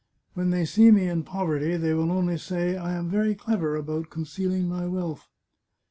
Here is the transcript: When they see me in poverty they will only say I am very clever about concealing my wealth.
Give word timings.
When 0.33 0.49
they 0.49 0.65
see 0.65 0.89
me 0.89 1.07
in 1.07 1.21
poverty 1.21 1.77
they 1.77 1.93
will 1.93 2.11
only 2.11 2.35
say 2.35 2.75
I 2.75 2.93
am 2.95 3.07
very 3.07 3.35
clever 3.35 3.75
about 3.75 4.09
concealing 4.09 4.67
my 4.67 4.87
wealth. 4.87 5.29